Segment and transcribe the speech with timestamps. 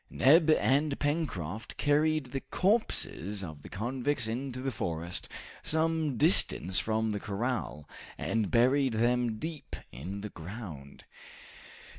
[0.09, 5.29] Neb and Pencroft carried the corpses of the convicts into the forest,
[5.61, 11.03] some distance from the corral, and buried them deep in the ground.